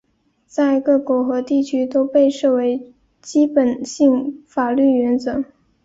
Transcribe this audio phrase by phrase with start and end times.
[0.47, 5.45] 在各国和地区都被视为基本性法律原则。